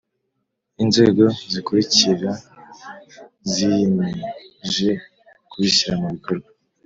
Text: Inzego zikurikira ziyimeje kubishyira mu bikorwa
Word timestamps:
Inzego 0.83 1.23
zikurikira 1.51 2.31
ziyimeje 3.51 4.89
kubishyira 5.49 5.95
mu 6.01 6.07
bikorwa 6.15 6.49